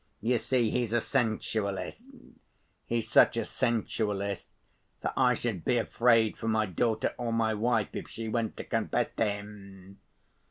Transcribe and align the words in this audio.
You 0.19 0.39
see, 0.39 0.71
he's 0.71 0.93
a 0.93 0.99
sensualist. 0.99 2.05
He's 2.87 3.07
such 3.07 3.37
a 3.37 3.45
sensualist 3.45 4.47
that 5.01 5.13
I 5.15 5.35
should 5.35 5.63
be 5.63 5.77
afraid 5.77 6.37
for 6.37 6.47
my 6.47 6.65
daughter 6.65 7.13
or 7.19 7.31
my 7.31 7.53
wife 7.53 7.89
if 7.93 8.07
she 8.09 8.27
went 8.27 8.57
to 8.57 8.63
confess 8.63 9.11
to 9.17 9.25
him. 9.25 9.99